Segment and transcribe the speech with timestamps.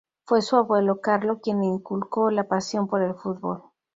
[0.25, 3.61] Fue su abuelo Carlo quien le inculcó la pasión por el fútbol.